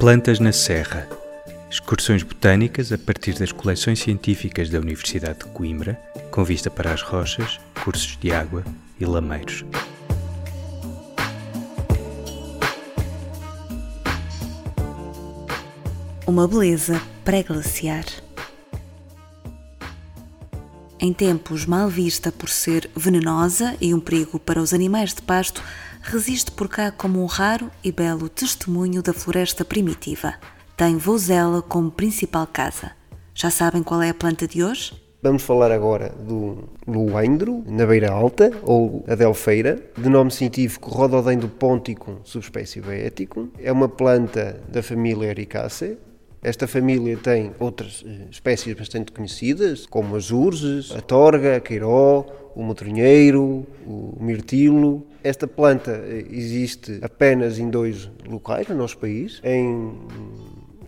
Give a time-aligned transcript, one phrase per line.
[0.00, 1.06] Plantas na Serra.
[1.70, 6.00] Excursões botânicas a partir das coleções científicas da Universidade de Coimbra,
[6.30, 8.64] com vista para as rochas, cursos de água
[8.98, 9.62] e lameiros.
[16.30, 18.04] Uma beleza pré-glaciar.
[21.00, 25.60] Em tempos mal vista por ser venenosa e um perigo para os animais de pasto,
[26.00, 30.34] resiste por cá como um raro e belo testemunho da floresta primitiva.
[30.76, 32.92] Tem Vozela como principal casa.
[33.34, 34.92] Já sabem qual é a planta de hoje?
[35.20, 42.18] Vamos falar agora do luendro, na beira alta, ou adelfeira, de nome científico Rhododendron ponticum,
[42.22, 43.48] subespécie Beeticum.
[43.58, 45.98] É uma planta da família Ericaceae.
[46.42, 52.24] Esta família tem outras eh, espécies bastante conhecidas, como as urzes, a torga, a queiró,
[52.54, 55.06] o matronheiro, o mirtilo.
[55.22, 59.92] Esta planta eh, existe apenas em dois locais no nosso país, em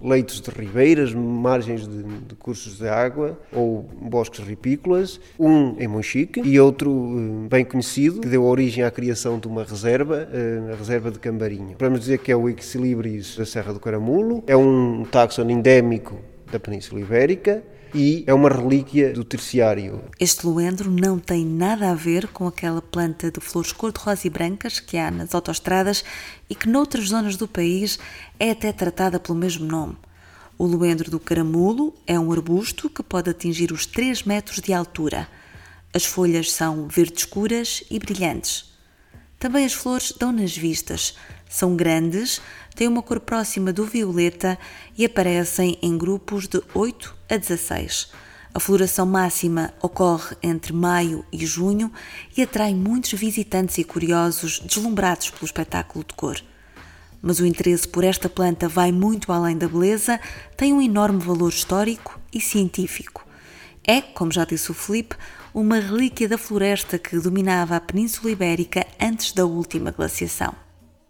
[0.03, 6.41] leitos de ribeiras, margens de, de, cursos de água ou bosques ripícolas, um em Monchique
[6.41, 10.77] e outro eh, bem conhecido, que deu origem à criação de uma reserva, eh, a
[10.77, 11.77] reserva de Cambarinho.
[11.77, 16.19] Podemos dizer que é o Exilibris da Serra do Caramulo, é um táxon endémico
[16.51, 17.63] da Península Ibérica,
[17.95, 20.03] e é uma relíquia do terciário.
[20.19, 24.81] Este luendro não tem nada a ver com aquela planta de flores cor-de-rosa e brancas
[24.81, 26.05] que há nas autoestradas
[26.49, 27.99] e que noutras zonas do país
[28.39, 29.97] é até tratada pelo mesmo nome.
[30.59, 35.29] O luendro do caramulo é um arbusto que pode atingir os 3 metros de altura.
[35.93, 38.73] As folhas são verde escuras e brilhantes.
[39.39, 41.17] Também as flores dão nas vistas.
[41.53, 42.41] São grandes,
[42.75, 44.59] têm uma cor próxima do violeta
[44.97, 48.09] e aparecem em grupos de 8 a 16.
[48.55, 51.93] A floração máxima ocorre entre maio e junho
[52.35, 56.43] e atrai muitos visitantes e curiosos deslumbrados pelo espetáculo de cor.
[57.21, 60.19] Mas o interesse por esta planta vai muito além da beleza,
[60.57, 63.27] tem um enorme valor histórico e científico.
[63.87, 65.17] É, como já disse o Felipe,
[65.53, 70.55] uma relíquia da floresta que dominava a Península Ibérica antes da última glaciação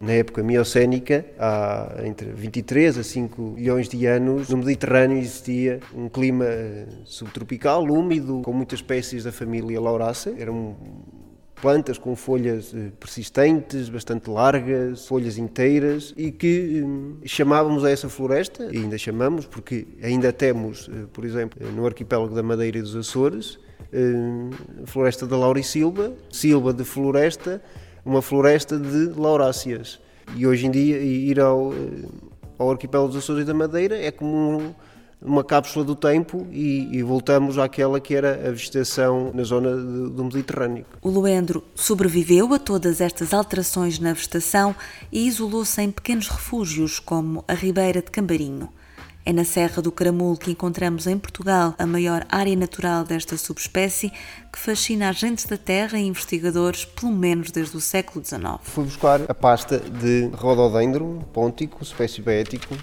[0.03, 6.09] na época miocénica, há entre 23 a 5 milhões de anos, no Mediterrâneo existia um
[6.09, 10.35] clima eh, subtropical, úmido, com muitas espécies da família Lauraceae.
[10.41, 10.75] Eram
[11.55, 18.09] plantas com folhas eh, persistentes, bastante largas, folhas inteiras e que hum, chamávamos a essa
[18.09, 22.81] floresta, e ainda chamamos, porque ainda temos, eh, por exemplo, no arquipélago da Madeira e
[22.81, 23.57] dos Açores,
[24.85, 27.61] floresta da Laurisilva, silva de floresta,
[28.05, 29.99] uma floresta de lauráceas.
[30.35, 32.07] E hoje em dia ir ao, eh,
[32.57, 34.73] ao arquipélago dos Açores e da Madeira é como um,
[35.21, 40.09] uma cápsula do tempo e, e, voltamos àquela que era a vegetação na zona de,
[40.09, 40.85] do Mediterrâneo.
[41.01, 44.75] O Luendro sobreviveu a todas estas alterações na vegetação
[45.11, 48.69] e isolou-se em pequenos refúgios como a Ribeira de Cambarinho.
[49.25, 54.11] É na Serra do Caramulo que encontramos em Portugal a maior área natural desta subespécie,
[54.51, 58.59] que fascina agentes da terra e investigadores pelo menos desde o século XIX.
[58.63, 62.75] Fui buscar a pasta de Rhododendron pontico, espécie beético,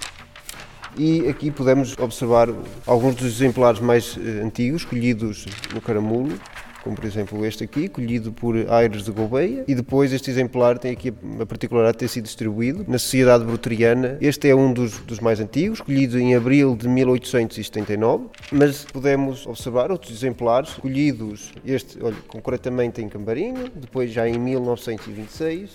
[0.97, 2.49] e aqui podemos observar
[2.87, 6.41] alguns dos exemplares mais eh, antigos, colhidos no Caramulo,
[6.83, 10.93] como por exemplo este aqui, colhido por Aires de Gouveia, e depois este exemplar tem
[10.93, 14.17] aqui a particularidade de ter sido distribuído na Sociedade Bruteriana.
[14.21, 19.91] Este é um dos, dos mais antigos, colhido em abril de 1879, mas podemos observar
[19.91, 25.71] outros exemplares colhidos, este, olha, concretamente em Cambarinho, depois já em 1926.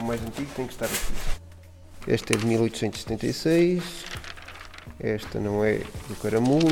[0.00, 1.40] O mais antigo tem que estar aqui.
[2.06, 3.82] Este é de 1876.
[4.98, 5.78] Esta não é
[6.08, 6.68] do Caramulo.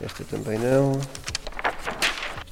[0.00, 0.98] Esta também não.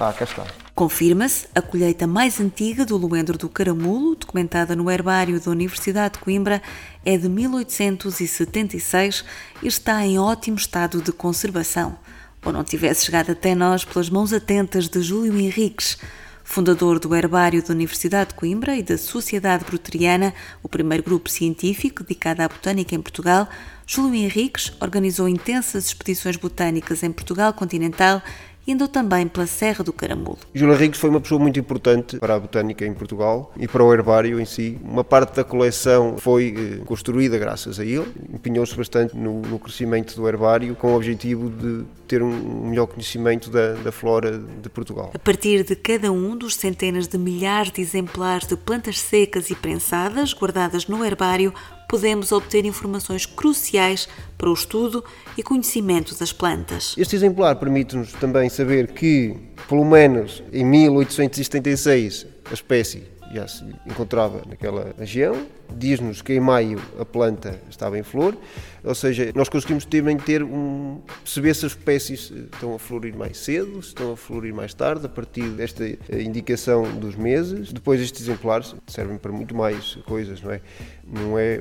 [0.00, 0.46] Ah, cá está.
[0.76, 6.20] Confirma-se a colheita mais antiga do luendro do caramulo, documentada no herbário da Universidade de
[6.20, 6.62] Coimbra,
[7.04, 9.24] é de 1876
[9.60, 11.98] e está em ótimo estado de conservação.
[12.44, 15.98] Ou não tivesse chegado até nós pelas mãos atentas de Júlio Henriques,
[16.44, 22.04] fundador do Herbário da Universidade de Coimbra e da Sociedade Bruteriana, o primeiro grupo científico
[22.04, 23.48] dedicado à botânica em Portugal,
[23.84, 28.22] Júlio Henriques organizou intensas expedições botânicas em Portugal continental
[28.68, 30.38] indo também pela Serra do Caramulo.
[30.54, 33.92] Júlio Henriques foi uma pessoa muito importante para a botânica em Portugal e para o
[33.92, 34.78] herbário em si.
[34.84, 40.14] Uma parte da coleção foi eh, construída graças a ele, empenhou-se bastante no, no, crescimento
[40.14, 45.10] do herbário com o objetivo de ter um melhor conhecimento da, da flora de Portugal.
[45.14, 49.54] A partir de cada um dos centenas de milhares de exemplares de plantas secas e
[49.54, 51.54] prensadas guardadas no herbário,
[51.88, 55.02] podemos obter informações cruciais para o estudo
[55.36, 56.94] e conhecimento das plantas.
[56.96, 59.34] Este exemplar permite-nos também saber que,
[59.68, 65.46] pelo menos em 1876, a espécie já se encontrava naquela região.
[65.76, 68.36] Diz-nos que em maio a planta estava em flor,
[68.82, 73.36] ou seja, nós conseguimos também ter um, perceber se as espécies estão a florir mais
[73.38, 77.72] cedo, se estão a florir mais tarde, a partir desta indicação dos meses.
[77.72, 80.60] Depois estes exemplares servem para muito mais coisas, não é?
[81.06, 81.60] Não é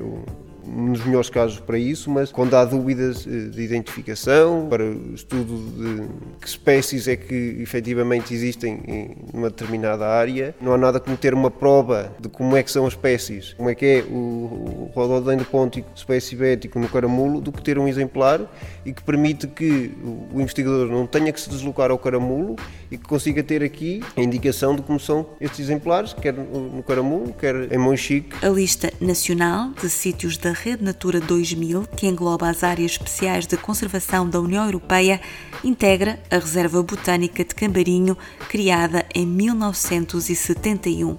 [0.68, 5.56] nos melhores casos para isso, mas quando há dúvidas eh, de identificação, para o estudo
[5.76, 6.08] de
[6.40, 11.34] que espécies é que efetivamente existem em uma determinada área, não há nada como ter
[11.34, 14.90] uma prova de como é que são as espécies, como é que é o, o
[14.94, 18.40] rododendro póntico, espécie ibérico no caramulo, do que ter um exemplar
[18.84, 19.92] e que permite que
[20.32, 22.56] o investigador não tenha que se deslocar ao caramulo
[22.90, 27.32] e que consiga ter aqui a indicação de como são estes exemplares, quer no caramulo,
[27.34, 28.44] quer em Monchique.
[28.44, 33.56] A lista nacional de sítios da Rede Natura 2000, que engloba as áreas especiais de
[33.56, 35.20] conservação da União Europeia,
[35.62, 38.18] integra a Reserva Botânica de Cambarinho,
[38.48, 41.16] criada em 1971.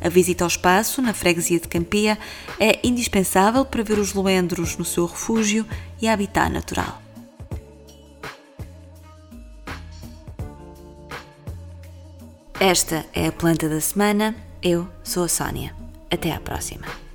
[0.00, 2.18] A visita ao espaço, na freguesia de Campia,
[2.58, 5.64] é indispensável para ver os loendros no seu refúgio
[6.02, 7.00] e habitat natural.
[12.58, 14.34] Esta é a planta da semana.
[14.60, 15.74] Eu sou a Sónia.
[16.10, 17.09] Até à próxima.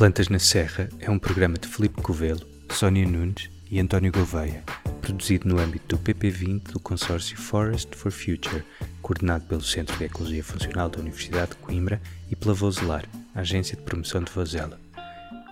[0.00, 4.64] Plantas na Serra é um programa de Felipe Covelo, Sónia Nunes e António Gouveia,
[5.02, 8.64] produzido no âmbito do PP20 do consórcio Forest for Future,
[9.02, 12.00] coordenado pelo Centro de Ecologia Funcional da Universidade de Coimbra
[12.30, 13.04] e pela Vozelar,
[13.34, 14.80] Agência de Promoção de Vozela.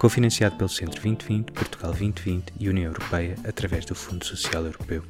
[0.00, 5.04] Cofinanciado pelo Centro 2020, Portugal 2020 e União Europeia através do Fundo Social Europeu.